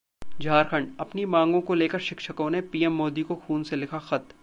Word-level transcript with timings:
झारखंड: 0.41 0.87
अपनी 0.99 1.25
मांगों 1.25 1.61
को 1.61 1.73
लेकर 1.73 1.99
शिक्षकों 1.99 2.49
ने 2.49 2.61
पीएम 2.61 2.93
मोदी 2.93 3.23
को 3.23 3.35
खून 3.37 3.63
से 3.63 3.75
लिखा 3.75 3.99
खत 3.99 4.33